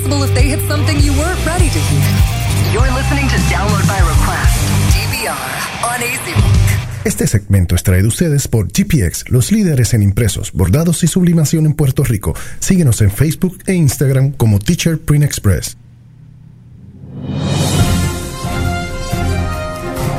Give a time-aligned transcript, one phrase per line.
[0.00, 2.72] possible if they hit something you weren't ready to hear.
[2.72, 4.56] You're listening to Download by Request,
[4.94, 7.04] DVR, on AC Rock.
[7.04, 11.66] Este segmento es traído a ustedes por GPX, los líderes en impresos, bordados y sublimación
[11.66, 12.34] en Puerto Rico.
[12.58, 15.76] Síguenos en Facebook e Instagram como Teacher Print Express.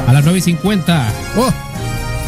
[0.08, 1.14] A las 9 y 50.
[1.38, 1.54] Oh,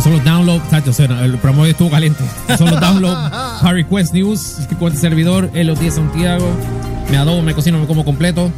[0.04, 0.62] Son los download.
[0.70, 2.24] tacho, o sea, el hoy estuvo caliente.
[2.58, 3.16] Son los download.
[3.62, 4.60] Harry Quest News.
[4.60, 5.50] El servidor.
[5.80, 6.48] 10 Santiago.
[7.10, 8.52] Me adobo, me cocino, me como completo.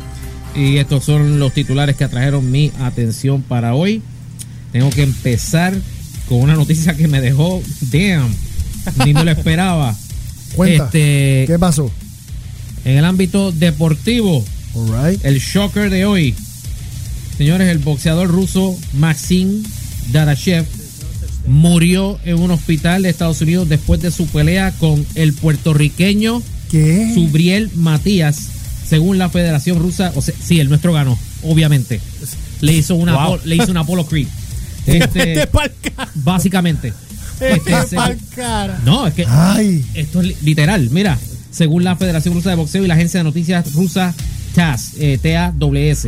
[0.56, 4.02] Y estos son los titulares que atrajeron mi atención para hoy.
[4.72, 5.74] Tengo que empezar
[6.30, 7.62] con una noticia que me dejó.
[7.92, 8.34] Damn.
[9.06, 9.96] Ni me lo esperaba.
[10.56, 10.86] Cuenta.
[10.86, 11.92] Este, ¿Qué pasó?
[12.86, 14.46] en el ámbito deportivo.
[14.76, 15.24] Right.
[15.26, 16.36] El shocker de hoy.
[17.38, 19.64] Señores, el boxeador ruso Maxim
[20.12, 20.66] Darashev
[21.48, 26.42] murió en un hospital de Estados Unidos después de su pelea con el puertorriqueño
[26.76, 27.12] ¿Qué?
[27.14, 28.38] Subriel Matías,
[28.88, 30.12] según la Federación Rusa.
[30.16, 32.02] O sea, sí, el nuestro ganó, obviamente.
[32.62, 33.40] Le hizo una, Wow.
[33.46, 34.28] Le hizo un Apollo Creed.
[34.86, 35.48] Este,
[36.16, 36.94] básicamente.
[37.40, 38.18] Este, según-
[38.86, 39.84] no, es que Ay.
[39.94, 40.90] esto es li- literal.
[40.92, 41.18] Mira,
[41.52, 44.14] según la Federación Rusa de Boxeo y la agencia de noticias rusa
[44.54, 46.08] TASS, eh, TAWS,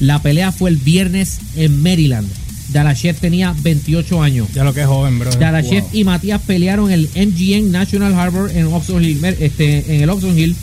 [0.00, 2.28] la pelea fue el viernes en Maryland.
[2.74, 4.48] Darashev tenía 28 años.
[4.54, 5.30] Ya lo que es joven, bro.
[5.30, 5.90] Darashev Wow.
[5.94, 10.54] y Matías pelearon el MGM National Harbor en Oxon Hill, este, en el Oxon Hill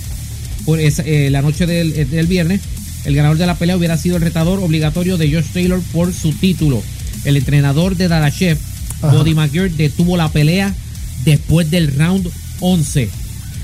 [0.65, 2.61] por esa- eh, la noche del, eh, del viernes.
[3.05, 6.33] El ganador de la pelea hubiera sido el retador obligatorio de Josh Taylor por su
[6.33, 6.83] título.
[7.25, 8.57] El entrenador de Darashev,
[9.01, 9.15] Ajá.
[9.15, 10.75] Body McGirt, detuvo la pelea
[11.25, 13.09] después del round 11.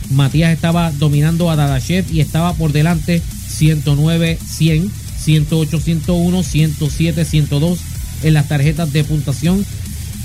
[0.10, 4.90] Matías estaba dominando a Dadashev y estaba por delante 109-100,
[5.26, 7.80] 108-101, 107-102
[8.24, 9.66] en las tarjetas de puntuación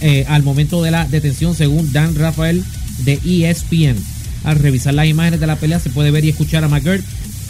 [0.00, 2.64] eh, al momento de la detención según Dan Rafael
[3.04, 3.96] de ESPN.
[4.44, 7.04] Al revisar las imágenes de la pelea se puede ver y escuchar a McGirt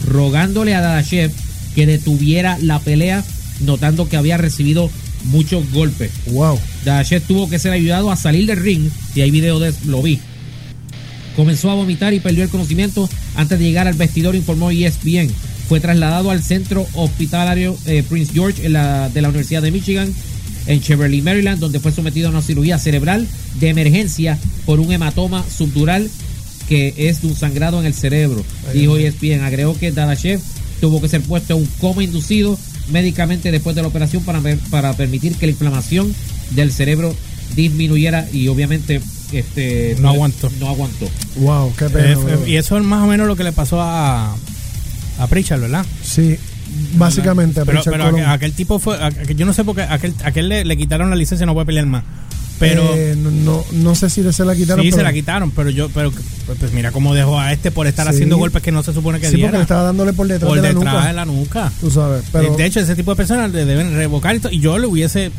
[0.07, 1.31] rogándole a Dadashev
[1.75, 3.25] que detuviera la pelea
[3.61, 4.91] notando que había recibido
[5.25, 6.11] muchos golpes.
[6.27, 6.59] Wow.
[6.85, 10.21] Dashet tuvo que ser ayudado a salir del ring y hay video de lo vi.
[11.37, 15.31] Comenzó a vomitar y perdió el conocimiento antes de llegar al vestidor, informó ESPN.
[15.73, 20.13] Fue trasladado al centro hospitalario eh, Prince George en la- de la Universidad de Michigan
[20.67, 23.27] en Cheverly, Maryland, donde fue sometido a una cirugía cerebral
[23.59, 26.11] de emergencia por un hematoma subdural
[26.69, 28.45] que es de un sangrado en el cerebro.
[28.75, 29.41] Dijo E ESPN.
[29.45, 30.41] Agregó que Dadashev
[30.83, 32.59] tuvo que ser puesto en un coma inducido
[32.91, 36.15] médicamente después de la operación para, para permitir que la inflamación
[36.51, 37.17] del cerebro
[37.57, 39.01] disminuyera y obviamente
[39.33, 40.51] este No aguantó.
[40.61, 42.19] no aguantó Wow, qué pena.
[42.47, 44.37] Y eso es más o menos lo que le pasó a,
[45.19, 45.85] a Pritchard, ¿verdad?
[46.03, 46.37] Sí,
[46.97, 47.61] básicamente.
[47.61, 48.97] a Pero, pero aquel, aquel tipo fue.
[49.03, 49.83] aquel- yo no sé por qué.
[49.83, 52.03] Aquel, aquel le, le quitaron la licencia y no puede pelear más.
[52.59, 52.95] Pero.
[52.95, 54.85] Eh, no, no, no sé si se la quitaron.
[54.85, 55.89] sí, se la quitaron, pero yo.
[55.89, 58.13] pero pues, pues mira cómo dejó a este por estar Sí.
[58.15, 60.57] haciendo golpes que no se supone que Sí, porque le estaba dándole por detrás por
[60.57, 61.07] de la detrás nuca.
[61.09, 61.73] de la nuca.
[61.81, 62.23] Tú sabes.
[62.31, 64.49] Pero, de hecho, ese tipo de personas le deben revocar esto.
[64.51, 65.33] Y yo le hubiese.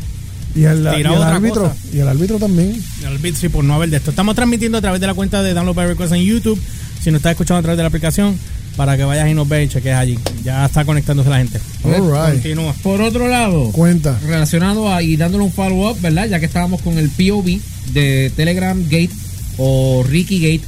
[0.56, 1.64] y el, y el árbitro.
[1.70, 1.76] cosa.
[1.94, 2.76] Y el árbitro también.
[3.08, 4.10] El beat sí, por no haber de esto.
[4.10, 6.60] Estamos transmitiendo a través de la cuenta de Download by Request en YouTube.
[7.02, 8.36] Si nos estás escuchando a través de la aplicación,
[8.76, 10.18] para que vayas y nos veas y cheques allí.
[10.44, 11.60] Ya está conectándose la gente.
[11.84, 12.34] All right.
[12.42, 12.74] Continúa.
[12.82, 14.18] por otro lado Cuenta.
[14.26, 17.60] relacionado a y dándole un follow up verdad ya que estábamos con el POV
[17.94, 19.12] de Telegram Gate
[19.58, 20.64] o Ricky Gate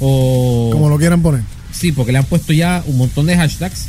[0.00, 1.42] o Como lo quieran poner.
[1.72, 3.86] Sí, porque le han puesto ya un montón de hashtags.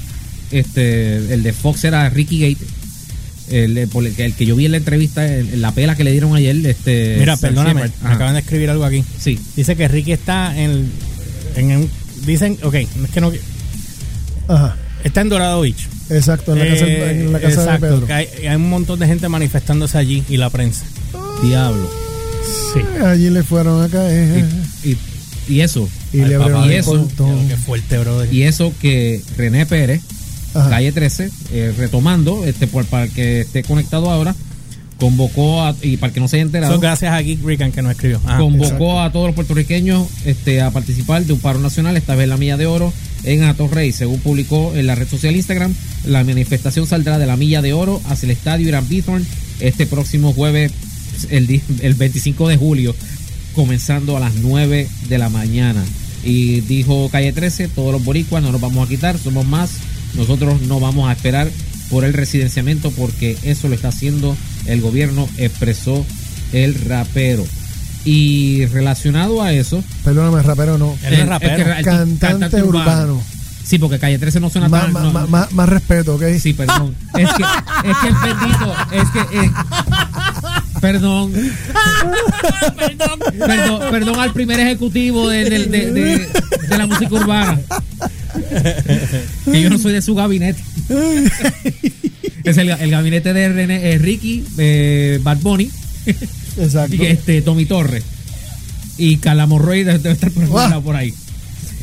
[0.51, 2.65] Este, el de Fox era Ricky Gate.
[3.49, 6.03] El, el- por el que, yo vi en la entrevista, el- en la pela que
[6.03, 6.55] le dieron ayer.
[6.65, 9.03] Este, Mira, perdóname, me acaban de escribir algo aquí.
[9.19, 10.91] Sí, Dice que Ricky está en,
[11.55, 11.89] en un.
[12.29, 13.31] Dicen, ok, no es que no.
[14.47, 14.75] Ajá.
[15.03, 15.87] Está en Dorado Beach.
[16.09, 18.07] Exacto, en la casa, Eh, en la casa exacto, de Pedro.
[18.07, 20.85] que hay, hay un montón de gente manifestándose allí y la prensa.
[21.43, 21.89] diablo.
[22.73, 22.81] Sí.
[23.05, 24.45] Allí le fueron a caer.
[24.83, 24.97] Y,
[25.53, 27.07] y eso, Y, le abrieron el eso.
[27.47, 28.33] Qué fuerte, brother.
[28.33, 30.01] y eso que René Pérez,
[30.53, 30.69] Ajá.
[30.69, 34.35] calle 13, eh, retomando, este, por, para el que esté conectado ahora,
[34.99, 37.81] convocó a, y para que no se haya enterado, Son gracias a Geek Rican que
[37.81, 38.21] nos escribió.
[38.25, 38.37] Ajá.
[38.37, 39.01] convocó exacto.
[39.01, 42.57] a todos los puertorriqueños este, a participar de un paro nacional, esta vez la Milla
[42.57, 42.93] de Oro
[43.23, 43.91] en Atorrey.
[43.91, 45.73] Según publicó en la red social Instagram,
[46.05, 49.25] la manifestación saldrá de la Milla de Oro hacia el estadio Irán Bithorn
[49.59, 50.71] este próximo jueves,
[51.29, 52.95] el, el 25 de julio,
[53.55, 55.83] comenzando a las 9 de la mañana.
[56.23, 59.71] Y dijo Calle 13, todos los boricuas no nos vamos a quitar, somos más,
[60.15, 61.49] nosotros no vamos a esperar
[61.89, 64.35] por el residenciamiento porque eso lo está haciendo
[64.65, 66.05] el gobierno, expresó
[66.53, 67.45] el rapero.
[68.05, 70.97] Y relacionado a eso, Perdóname, rapero no.
[71.03, 71.55] El- rapero.
[71.55, 73.21] el que- el Cantante urbano.
[73.63, 74.93] Sí, porque Calle 13 no suena Más, tan.
[74.93, 76.23] más, no, más, más- más respeto, ¿ok?
[76.41, 76.95] Sí, perdón.
[77.15, 79.19] Es que, es que el bendito, es que.
[79.45, 79.51] eh,
[80.81, 81.31] perdón.
[82.77, 83.19] perdón.
[83.37, 86.29] Perdón, perdón al primer ejecutivo de, de- de- de-
[86.69, 87.59] de la música urbana.
[89.45, 90.63] que yo no soy de su gabinete.
[92.49, 95.69] Es el, el gabinete de René, eh, Ricky, eh, Bad Bunny,
[96.57, 96.95] Exacto.
[96.95, 98.03] y este, Tommy Torres.
[98.97, 100.81] Y Calamorroy debe debe estar por, Ah.
[100.83, 101.13] por ahí.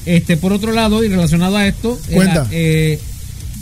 [0.05, 2.35] Este, por otro lado, y relacionado a esto, eh, Cuenta.
[2.45, 3.01] la, eh,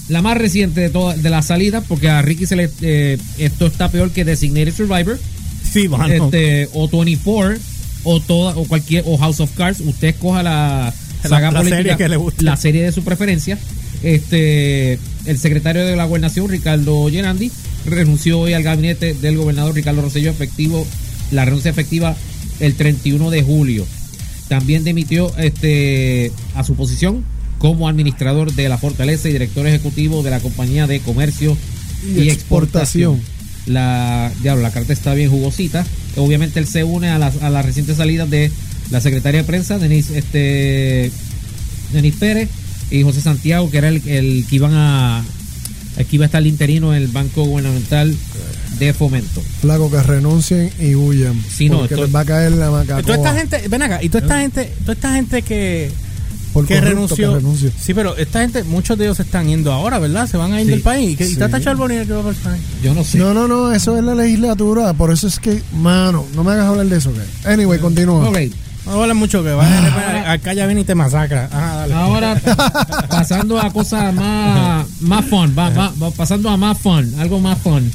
[0.08, 3.66] la más reciente de todas de las salidas, porque a Ricky se le eh, esto
[3.66, 5.18] está peor que Designated Survivor,
[5.72, 6.12] Sí, mano.
[6.26, 7.56] este, o 24,
[8.02, 10.92] o toda, o cualquier, o House of Cards, usted escoja la
[11.22, 13.58] La- la política, serie que le la serie de su preferencia.
[14.02, 17.50] Este, el secretario de la gobernación, Ricardo Gerandi,
[17.86, 20.86] renunció hoy al gabinete del gobernador Ricardo Rosselló, efectivo,
[21.30, 22.16] la renuncia efectiva
[22.60, 23.86] el 31 de julio.
[24.48, 27.24] También dimitió este, a su posición
[27.58, 31.56] como administrador de la Fortaleza y director ejecutivo de la compañía de comercio
[32.02, 33.14] y, Y exportación.
[33.16, 33.34] exportación.
[33.66, 35.86] La, diablo, la carta está bien jugosita.
[36.16, 38.50] Obviamente él se une a las a la reciente salida de
[38.90, 41.10] la secretaria de prensa, Denise, este,
[41.92, 42.50] Denis Pérez
[42.98, 45.24] y José Santiago, que era el, el que iban a
[45.96, 48.14] el que iba a estar el interino en el Banco Gubernamental
[48.78, 49.40] de Fomento.
[49.60, 51.40] Flaco, que renuncien y huyan.
[51.48, 53.02] Sí, no, porque esto- les va a caer la Y macacoa.
[53.02, 55.92] toda esta gente, ven acá, y toda esta gente, toda esta gente que,
[56.52, 57.38] Por que renunció.
[57.38, 57.70] que.
[57.80, 60.26] Sí, pero esta gente, muchos de ellos se están yendo ahora, ¿verdad?
[60.28, 60.70] Se van a ir Sí.
[60.72, 61.10] del país.
[61.12, 61.36] ¿Y qué- ¿Y Sí.
[61.36, 62.56] Tata Charbonnier qué va a pasar?
[62.82, 63.18] Yo no sé.
[63.18, 64.92] No, no, no, eso es la legislatura.
[64.94, 67.10] Por eso es que, mano, no me hagas hablar de eso.
[67.10, 67.18] ¿ok?
[67.46, 68.28] Anyway, continúa.
[68.28, 68.38] Ok,
[68.86, 71.48] No vale mucho que vaya acá ya viene y te masacra.
[71.48, 71.94] Dale.
[71.94, 72.40] Ahora
[73.08, 77.58] pasando a cosas más, más fun, va- va- va- pasando a más fun, algo más
[77.58, 77.90] fun.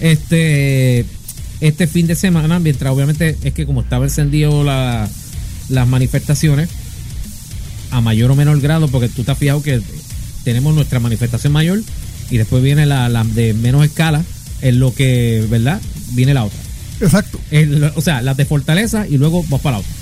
[0.00, 1.04] Este
[1.60, 5.08] este fin de semana, mientras obviamente es que como estaba encendido la-
[5.68, 6.68] las manifestaciones,
[7.90, 9.80] a mayor o menor grado, porque tú te has fijado que
[10.44, 11.80] tenemos nuestra manifestación mayor
[12.30, 14.22] y después viene la, la de menos escala,
[14.62, 15.80] en lo que, ¿verdad?
[16.12, 16.58] Viene la otra.
[17.00, 17.40] Exacto.
[17.50, 19.92] El- o sea, las de Fortaleza y luego vas para la otra.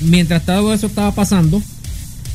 [0.00, 1.62] Mientras todo eso estaba pasando,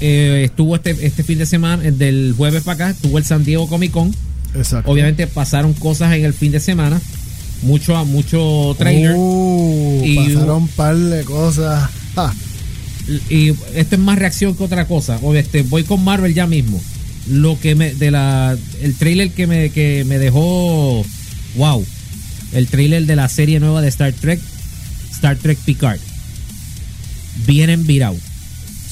[0.01, 3.43] eh, estuvo este, este fin de semana, el del jueves para acá, estuvo el San
[3.43, 4.13] Diego Comic Con.
[4.55, 4.89] Exacto.
[4.91, 6.99] Obviamente pasaron cosas en el fin de semana,
[7.61, 9.13] mucho, mucho trailer.
[9.15, 11.89] Uh, Y- pasaron un par de cosas.
[12.15, 12.33] Ah,
[13.29, 15.19] Y esto es más reacción que otra cosa.
[15.21, 16.81] O este, voy con Marvel ya mismo.
[17.27, 21.05] Lo que me, de la, el trailer que me, que me dejó,
[21.57, 21.85] wow,
[22.53, 24.39] el trailer de la serie nueva de Star Trek,
[25.11, 25.99] Star Trek Picard.
[27.45, 28.17] Vienen virado.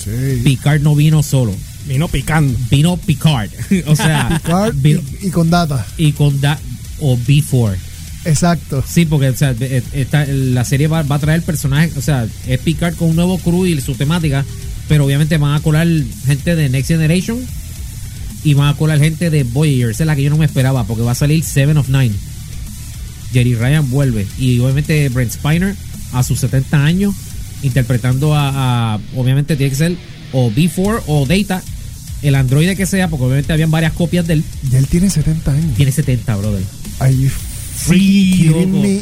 [0.03, 0.41] sí.
[0.43, 1.55] Picard no vino solo,
[1.87, 2.57] Vino picando.
[2.69, 3.49] vino Picard.
[3.87, 5.85] o sea, Card vino- y, y con data.
[5.97, 6.59] y con da,
[6.99, 7.75] o B4.
[8.25, 8.83] Exacto.
[8.85, 12.27] Sí, porque o sea, eh, esta- la serie va, va a traer personajes, o sea,
[12.47, 14.43] es Picard con un nuevo crew y su temática,
[14.89, 15.87] pero obviamente van a colar
[16.25, 17.39] gente de Next Generation
[18.43, 20.83] y van a colar gente de Voyager, esa es la que yo no me esperaba,
[20.85, 22.11] porque va a salir Seven of Nine.
[23.33, 25.75] Jerry Ryan vuelve y obviamente Brent Spiner
[26.13, 27.13] a sus 70 años
[27.63, 29.95] interpretando a, a- obviamente tiene que ser
[30.33, 31.61] o B4 o Data,
[32.21, 34.43] el androide que sea, porque obviamente habían varias copias de él.
[34.71, 35.75] Y él tiene 70 años.
[35.75, 36.63] Tiene 70, brother.
[36.99, 37.29] Are you
[38.51, 38.67] loco.
[38.67, 39.01] me?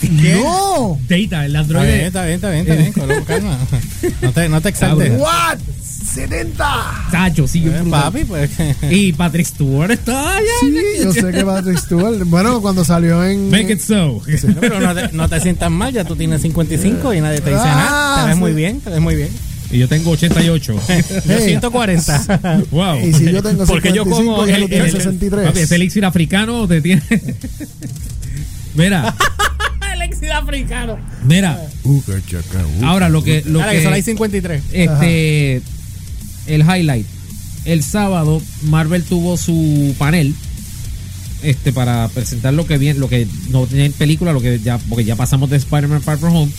[0.00, 0.34] ¿Qué?
[0.42, 0.98] ¡No!
[1.08, 2.06] Data, el Está bien, androide.
[2.06, 2.92] está bien, está bien, está bien.
[2.92, 3.58] Coloco, calma.
[4.22, 5.12] No te, no te exaltes.
[5.18, 5.58] ¿What?
[6.14, 7.10] ¡70!
[7.10, 8.50] Tacho, sí, Eh, papi, pues.
[8.90, 10.46] Y Patrick Stewart está allá.
[10.60, 12.24] Sí, yo sé que Patrick Stewart.
[12.26, 13.50] Bueno, cuando salió en.
[13.50, 14.20] Make it so.
[14.48, 17.50] No, pero no te, no te sientas mal, ya tú tienes 55 y nadie te
[17.50, 18.22] dice Ah, nada.
[18.22, 18.40] Te ves sí.
[18.40, 19.28] muy bien, te ves muy bien.
[19.72, 20.72] Y yo tengo 88.
[20.74, 20.80] Yo
[21.28, 21.42] Hey.
[21.46, 22.62] 140.
[22.72, 22.98] wow.
[23.06, 25.46] Y si yo tengo 55 Porque yo como el- tiene el- 63.
[25.46, 27.02] Papi, ese elixir africano te tiene.
[28.74, 29.14] mira,
[29.94, 30.98] El éxito africano.
[31.24, 31.56] mira.
[32.82, 34.62] Ahora lo que lo Dale, que solo hay que 53.
[34.72, 35.62] este
[36.54, 37.06] el highlight.
[37.64, 40.34] El sábado Marvel tuvo su panel
[41.42, 44.78] este para presentar lo que viene, lo que no tiene en película, lo que ya
[44.78, 46.52] porque ya pasamos de Spider-Man Far From Home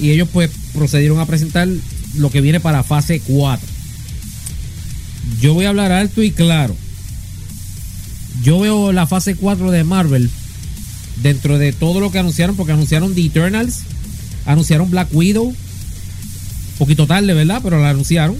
[0.00, 1.68] y ellos pues procedieron a presentar
[2.16, 3.66] lo que viene para fase 4.
[5.40, 6.76] Yo voy a hablar alto y claro.
[8.42, 10.30] Yo veo la fase 4 de Marvel
[11.22, 13.80] dentro de todo lo que anunciaron, porque anunciaron The Eternals,
[14.44, 15.54] anunciaron Black Widow,
[16.78, 17.60] poquito tarde, ¿verdad?
[17.62, 18.36] Pero la anunciaron.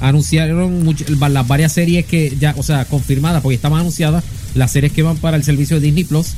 [0.00, 0.94] Anunciaron
[1.30, 5.16] las varias series que ya, o sea, confirmadas, porque estaban anunciadas, las series que van
[5.16, 6.28] para el servicio de Disney Plus,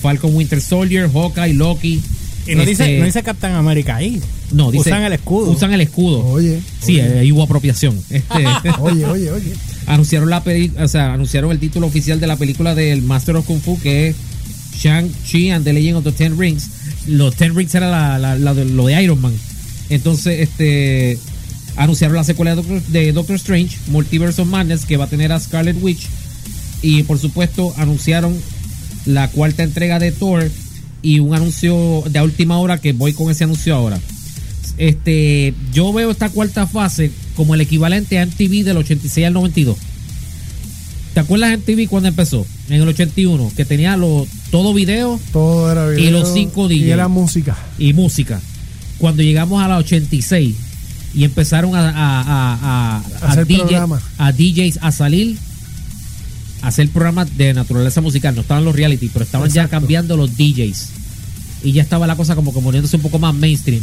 [0.00, 2.02] Falcon Winter Soldier, Hawkeye, Loki.
[2.46, 4.20] Y no, este, dice, no dice Captain America ahí.
[4.52, 5.50] no, dice- Usan el escudo.
[5.50, 6.26] Usan el escudo.
[6.26, 6.60] Oye.
[6.82, 7.98] Sí, oye, ahí hubo apropiación.
[8.10, 8.44] Este,
[8.80, 9.52] Oye, oye, oye.
[9.86, 13.46] anunciaron la peli- o sea, anunciaron el título oficial de la película del Master of
[13.46, 14.16] Kung Fu que es
[14.78, 16.68] Shang-Chi and the Legend of the Ten Rings.
[17.06, 19.32] Los Ten Rings era la, la- la de- lo de Iron Man.
[19.88, 21.18] Entonces, este
[21.76, 25.32] anunciaron la secuela de Doctor, de Doctor Strange, Multiverse of Madness, que va a tener
[25.32, 26.06] a Scarlet Witch.
[26.82, 28.36] Y por supuesto, anunciaron
[29.06, 30.50] la cuarta entrega de Thor
[31.02, 33.98] y un anuncio de última hora que voy con ese anuncio ahora.
[34.76, 39.76] Este, yo veo esta cuarta fase como el equivalente a MTV del 86 al 92.
[41.12, 42.44] ¿Te acuerdas de MTV cuando empezó?
[42.68, 46.08] En el 81, que tenía lo, todo video Todo era video.
[46.08, 46.92] Y los cinco Y DJ.
[46.92, 47.56] era música.
[47.78, 48.40] y música.
[48.98, 50.56] Cuando llegamos a la 86
[51.14, 54.02] y empezaron a, a, a, a- a Hacer DJ programas.
[54.18, 55.36] a DJs a salir
[56.62, 60.36] a hacer programas de naturaleza musical, no estaban los reality, pero estaban ya cambiando los
[60.36, 60.88] DJs.
[61.62, 63.82] Y ya estaba la cosa como que poniéndose un poco más mainstream.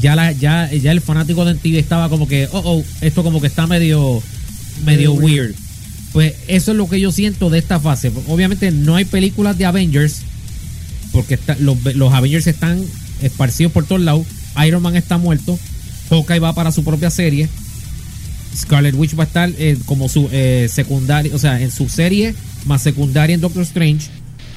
[0.00, 3.40] Ya la, ya, ya el fanático de MTV estaba como que, oh, oh, esto como
[3.40, 4.22] que está medio,
[4.84, 5.54] medio Medio weird.
[6.12, 8.12] Pues eso es lo que yo siento de esta fase.
[8.28, 10.20] Obviamente no hay películas de Avengers,
[11.12, 12.82] porque está- los, los Avengers están
[13.22, 14.26] esparcidos por todos lados.
[14.66, 15.58] Iron Man está muerto.
[16.12, 17.48] Hawkeye va para su propia serie.
[18.56, 22.34] Scarlet Witch va a estar eh, como su eh, secundaria, o sea, en su serie
[22.66, 24.08] más secundaria en Doctor Strange.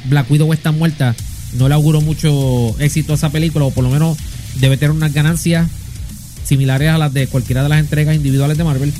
[0.09, 1.15] Black Widow está muerta.
[1.53, 4.17] No le auguro mucho éxito a esa película, o por lo menos
[4.59, 5.67] debe tener unas ganancias
[6.43, 8.93] similares a las de cualquiera de las entregas individuales de Marvel.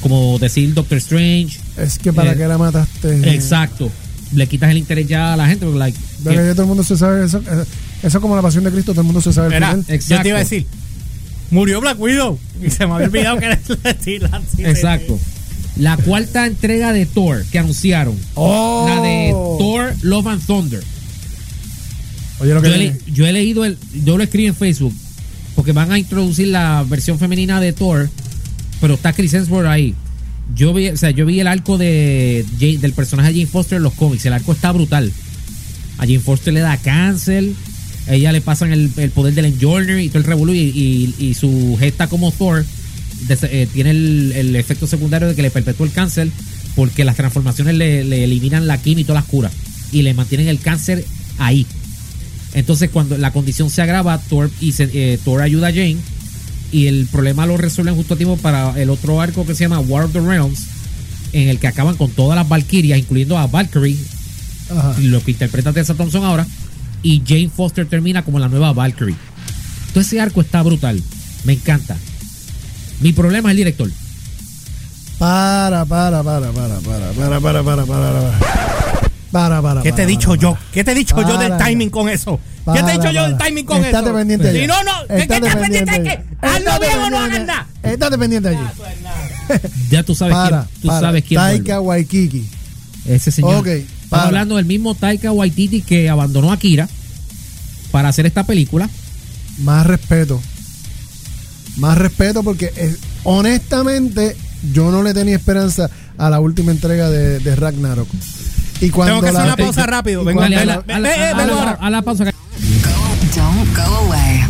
[0.00, 1.58] Como decir Doctor Strange.
[1.76, 3.34] Es que para Eh, qué la mataste.
[3.34, 3.90] Exacto.
[4.32, 5.66] Le quitas el interés ya a la gente.
[5.66, 7.42] porque, like, De que ya todo el mundo se sabe eso.
[8.02, 9.84] Eso como la pasión de Cristo, todo el mundo se sabe el Era, final.
[9.86, 10.22] yo Exacto.
[10.22, 10.66] te iba a decir,
[11.50, 12.38] murió Black Widow.
[12.62, 13.60] Y se me había olvidado que era
[14.20, 15.18] la Exacto.
[15.76, 18.16] La cuarta entrega de Thor que anunciaron.
[18.34, 18.86] Oh.
[18.88, 20.82] La de Thor Love and Thunder.
[22.40, 23.78] Oye, lo que Yo le- yo he leído el.
[24.04, 24.94] Yo lo escribí en Facebook.
[25.54, 28.08] Porque van a introducir la versión femenina de Thor.
[28.80, 29.94] Pero está Chris Hemsworth ahí.
[30.54, 33.82] Yo vi, o sea, yo vi el arco de del personaje de Jane Foster en
[33.82, 34.24] los cómics.
[34.26, 35.12] El arco está brutal.
[35.98, 37.44] A Jane Foster le da cáncer.
[38.10, 40.52] Ella le pasan el, el poder del Enjourner y todo el revolú.
[40.54, 42.64] Y, y- y su gesta como Thor
[43.28, 46.28] eh, tiene el, el efecto secundario de que le perpetúa el cáncer.
[46.76, 49.52] Porque las transformaciones le, le eliminan la quimio y todas las curas.
[49.92, 51.04] Y le mantienen el cáncer
[51.38, 51.66] ahí.
[52.54, 55.96] Entonces, cuando la condición se agrava, Thor, y se- eh, Thor ayuda a Jane.
[56.72, 59.80] Y el problema lo resuelven justo a tiempo para el otro arco que se llama
[59.80, 60.60] War of the Realms.
[61.32, 63.96] En el que acaban con todas las Valkyrias, incluyendo a Valkyrie,
[64.70, 64.94] Ajá.
[65.00, 66.46] lo que interpreta Tessa Thompson ahora.
[67.02, 69.16] Y Jane Foster termina como la nueva Valkyrie.
[69.92, 71.02] Todo ese arco está brutal.
[71.44, 71.96] Me encanta.
[73.00, 73.90] Mi problema es el director.
[75.18, 78.38] Para, para, para, para, para, para, para, para, para, para.
[79.30, 79.82] Para, para.
[79.82, 80.52] ¿Qué te he para, dicho para, yo?
[80.54, 80.64] para.
[80.72, 81.64] ¿Qué te he dicho yo del Para.
[81.66, 82.38] timing con eso?
[82.38, 83.44] ¿Qué Para, te he dicho yo del para.
[83.46, 84.14] timing con Estate eso?
[84.14, 86.08] pendiente Si no, no, ¿qué, qué Estate estás pendiente de allí.
[86.08, 86.24] qué?
[86.46, 87.66] Hazlo Estate bien o no hagas nada.
[87.82, 88.58] Estate pendiente allí.
[89.90, 90.80] Ya tú sabes Para, quién.
[90.82, 91.00] Tú para.
[91.00, 91.40] sabes quién.
[91.40, 91.80] Taika.
[91.80, 92.48] Waikiki.
[93.06, 93.56] Ese señor.
[93.56, 93.68] Ok,
[94.10, 96.88] Estamos hablando del mismo Taika Waititi que abandonó a Akira
[97.92, 98.88] para hacer esta película.
[99.58, 100.40] Más respeto.
[101.76, 104.36] Más respeto porque eh, honestamente
[104.72, 105.88] yo no le tenía esperanza
[106.18, 108.08] a la última entrega de, de Ragnarok.
[108.80, 110.22] Y cuando Tengo que hacer la- una pausa rápido.
[110.22, 111.78] y Vengo, Dale, ven, a la- ven, a la- ven, a ven la- ahora.
[111.80, 112.24] a la pausa.
[112.24, 114.44] Don't go away.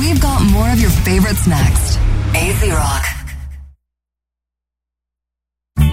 [0.00, 1.98] We've got more of your favorites next.
[2.34, 3.04] AZ Rock.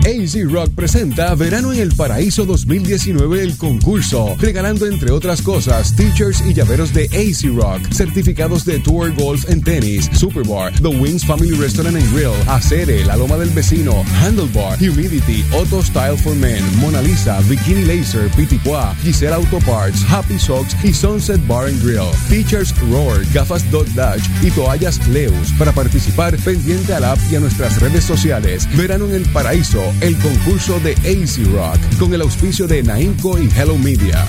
[0.10, 6.42] AZ Rock presenta Verano en el Paraíso 2019 el concurso, regalando entre otras cosas teachers
[6.48, 11.52] y llaveros de AZ Rock, certificados de Tour Golf en tenis, Superbar, The Wings Family
[11.52, 17.04] Restaurant and Grill, Acere, La Loma del Vecino, Handlebar, Humidity, Auto Style for Men, Mona
[17.04, 22.10] Lisa, Bikini Laser, Pitipoa, Giselle Auto Parts, Happy Socks y Sunset Bar and Grill.
[22.30, 25.52] Teachers Roar, gafas Dot Dash y toallas Leus.
[25.60, 28.68] Para participar, pendiente al app y a nuestras redes sociales.
[28.76, 33.50] Verano en el Paraíso, el concurso de AZ Rock, con el auspicio de Naimco y
[33.56, 34.26] Hello Media.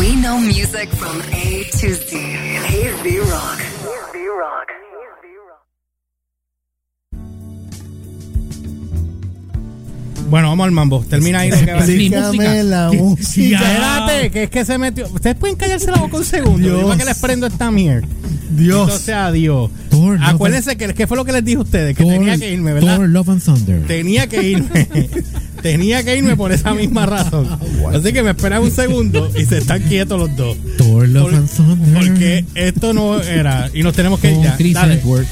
[0.00, 2.16] We know music from A to Z.
[2.16, 3.67] AZ Rock.
[10.30, 11.04] Bueno, vamos al mambo.
[11.08, 11.96] Termina ahí lo que va a decir.
[11.98, 12.20] mi música.
[12.28, 13.58] Explícame la música.
[13.58, 15.06] Espérate, que es que se metió.
[15.08, 16.58] Ustedes pueden callarse la boca un segundo.
[16.58, 16.80] Dios.
[16.82, 18.06] Yo que les prendo esta mierda.
[18.50, 18.82] Dios.
[18.82, 19.70] Entonces, adiós.
[19.90, 21.96] Thor, Acuérdense que, ¿qué fue lo que les dije a ustedes?
[21.96, 22.96] Que tenía que irme, ¿verdad?
[22.96, 23.82] Thor, Love and Thunder.
[23.86, 24.88] Tenía que irme.
[25.62, 27.48] tenía que irme por esa misma razón.
[27.94, 30.56] Así que me esperan un segundo y se están quietos los dos.
[30.78, 31.94] Thor, Love Por- and Thunder.
[32.06, 33.70] Porque esto no era.
[33.74, 34.56] Y nos tenemos que ir ya.
[34.56, 34.94] Chris Dale.
[34.94, 35.26] Hemsworth.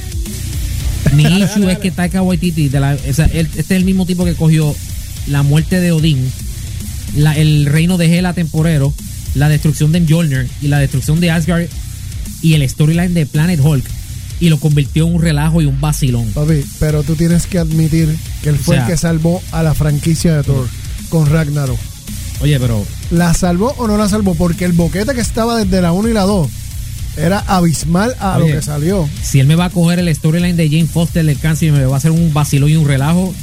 [1.15, 4.07] Mi issue es que Taika Waititi, de la, o sea, él- este es el mismo
[4.07, 4.75] tipo que cogió
[5.29, 6.31] la muerte de Odín,
[7.17, 8.93] la- el reino de Hela temporero,
[9.35, 11.67] la destrucción de Mjolnir y la destrucción de Asgard
[12.43, 13.85] y el storyline de Planet Hulk
[14.41, 16.27] y lo convirtió en un relajo y un vacilón.
[16.33, 19.63] Papi, pero tú tienes que admitir que él fue O sea- el que salvó a
[19.63, 20.69] la franquicia de Thor
[21.09, 21.79] con Ragnarok.
[22.41, 24.35] Oye, pero ¿La salvó o no la salvó?
[24.35, 26.49] Porque el boquete que estaba desde la 1 y la 2
[27.17, 28.49] era abismal a Oye.
[28.51, 29.09] lo que salió.
[29.23, 31.85] si él me va a coger el storyline de Jane Foster del cáncer y me
[31.87, 33.35] va a hacer un vacilón y un relajo,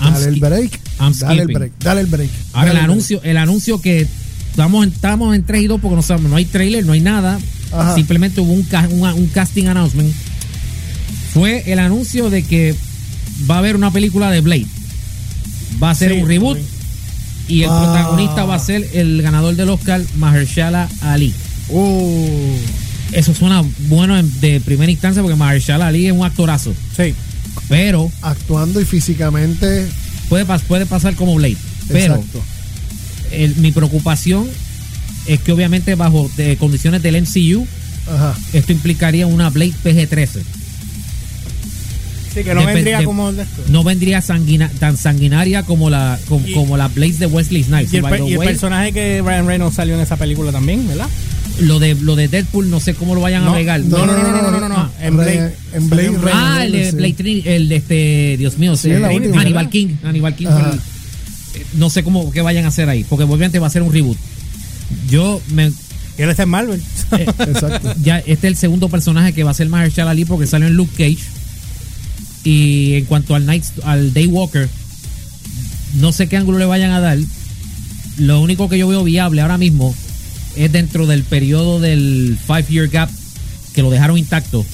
[0.00, 0.80] I'm Dale el break.
[1.00, 1.72] I'm Dale el break.
[1.80, 2.30] Dale el break.
[2.52, 2.84] Ahora el break.
[2.84, 4.06] anuncio, el anuncio que
[4.50, 7.38] estamos, estamos en 3 y 2 porque no sabemos, no hay trailer, no hay nada.
[7.72, 7.94] Ajá.
[7.94, 10.12] Simplemente hubo un, ca- un, un casting announcement.
[11.32, 12.74] Fue el anuncio de que
[13.50, 14.66] va a haber una película de Blade.
[15.82, 16.58] Va a ser Sí, un reboot.
[17.48, 17.82] Y el Ah.
[17.84, 21.32] protagonista va a ser el ganador del Oscar, Mahershala Ali.
[21.68, 22.56] Uh,
[23.12, 26.74] Eso suena bueno en- de primera instancia porque Mahershala Ali es un actorazo.
[26.96, 27.14] Sí.
[27.68, 29.86] Pero actuando y físicamente.
[30.28, 31.56] puede, puede pasar como Blade.
[31.88, 32.22] Pero
[33.32, 34.48] el- mi preocupación
[35.26, 37.66] es que obviamente bajo de condiciones del MCU
[38.12, 38.34] Ajá.
[38.52, 40.42] esto implicaría una Blade PG-13.
[42.34, 43.62] Sí, que no vendría de- como de esto.
[43.68, 47.92] No vendría sanguina- tan sanguinaria como la como, Y- como la Blade de Wesley Snipes.
[47.94, 51.08] Y el, y el personaje que Ryan Reynolds salió en esa película también, ¿verdad?
[51.60, 53.80] Lo de lo de Deadpool no sé cómo lo vayan a agregar.
[53.80, 54.76] no, no, no, no, no, no, no, no.
[54.76, 55.54] Ah, En Blade.
[55.72, 56.18] En Blade.
[56.32, 56.92] Ah, el de.
[56.92, 59.08] Blade el de este, Dios mío, Sí, última.
[59.70, 60.46] King, Hannibal King.
[60.46, 63.82] El- eh, no sé cómo qué vayan a hacer ahí, porque obviamente va a ser
[63.82, 64.18] un reboot.
[65.10, 65.68] Yo me
[66.18, 66.82] Y él está en Marvel.
[67.18, 67.94] eh, Exacto.
[68.02, 70.74] ya este es el segundo personaje que va a ser Mahershala Ali porque salió en
[70.74, 71.18] Luke Cage.
[72.44, 74.68] Y en cuanto al Night, al Daywalker,
[75.94, 77.18] no sé qué ángulo le vayan a dar.
[78.18, 79.94] Lo único que yo veo viable ahora mismo
[80.56, 83.10] es dentro del periodo del five year gap
[83.74, 84.64] que lo dejaron intacto.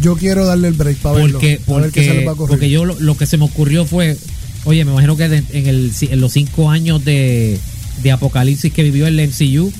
[0.00, 1.32] Yo quiero darle el break para verlo.
[1.38, 2.50] Porque, a ver qué se le porque, va a correr.
[2.50, 4.16] porque yo lo, lo que se me ocurrió fue,
[4.64, 7.58] oye, me imagino que en, el, en los cinco años de,
[8.02, 9.72] de apocalipsis que vivió el MCU,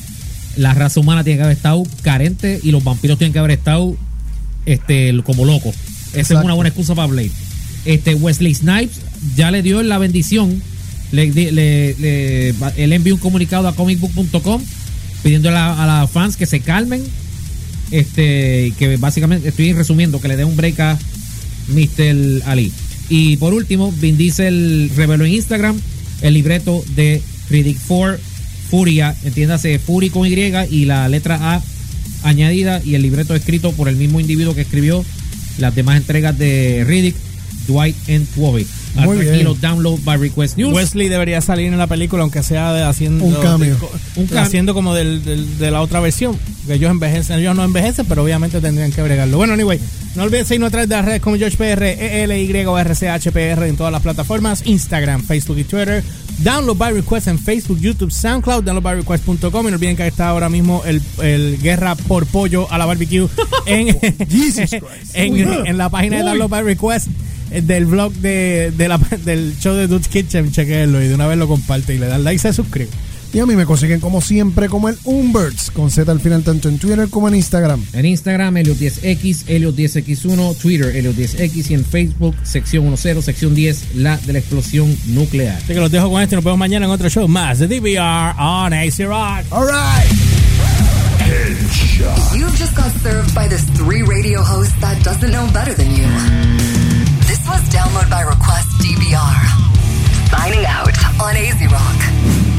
[0.56, 3.96] la raza humana tiene que haber estado carente y los vampiros tienen que haber estado
[4.66, 5.74] este, como locos.
[6.12, 7.30] Esa es una buena excusa para Blade.
[7.84, 8.98] Este, Wesley Snipes
[9.36, 10.62] ya le dio la bendición.
[11.10, 14.62] Le, le- le- él envió un comunicado a comicbook.com
[15.24, 17.02] pidiéndole a, los fans que se calmen.
[17.90, 20.98] Este, que básicamente estoy resumiendo, que le dé un break a
[21.68, 22.42] Mr.
[22.46, 22.72] Ali.
[23.08, 25.80] Y por último, Vin Diesel reveló en Instagram
[26.22, 28.18] el libreto de Riddick 4
[28.70, 30.34] Furia, entiéndase Fury con Y
[30.70, 31.62] y la letra A
[32.22, 35.04] añadida y el libreto escrito por el mismo individuo que escribió
[35.58, 37.14] las demás entregas de Riddick,
[37.66, 37.96] Dwight
[38.34, 38.66] Twoby.
[38.94, 39.28] Muy bien.
[39.28, 40.72] Tranquilo, download by request news.
[40.74, 43.24] Wesley debería salir en la película, aunque sea de haciendo.
[43.24, 43.38] Un de-
[44.16, 46.38] Un cam- haciendo como del, del- de la otra versión.
[46.66, 49.36] Que ellos envejecen, ellos no envejecen, pero obviamente tendrían que bregarlo.
[49.36, 49.78] Bueno, anyway,
[50.14, 53.92] no olviden seguirnos a través de las redes como GeorgePR, ELY o RCHPR en todas
[53.92, 56.02] las plataformas: Instagram, Facebook y Twitter.
[56.38, 59.66] Download by request en Facebook, YouTube, SoundCloud, downloadbyrequest.com.
[59.66, 63.28] Y no olviden que está ahora mismo el, el Guerra por Pollo a la barbecue
[63.66, 63.88] en,
[64.28, 65.14] Jesus Christ.
[65.14, 67.08] en, en la página de Download by Request
[67.62, 70.50] del blog de, de la- del show de Dude's Kitchen.
[70.52, 72.88] Chequenlo y de una vez lo comparte y le dan like y se suscribe.
[73.32, 76.68] Y a mí me consiguen como siempre como el Umberts, con Z al final tanto
[76.68, 77.84] en Twitter como en Instagram.
[77.92, 84.34] En Instagram, Helios10X, Helios10X1, Twitter, Helios10X y en Facebook, sección 10, sección 10, la de
[84.34, 85.56] la explosión nuclear.
[85.56, 87.66] Así que los dejo con esto y nos vemos mañana en otro show más de
[87.66, 89.44] DVR on AC Rock.
[89.50, 90.08] All right.
[92.36, 96.73] You've just got served by this three radio host that doesn't know better than you.
[97.46, 100.30] was download by request DBR.
[100.30, 102.53] Signing out on AZ Rock.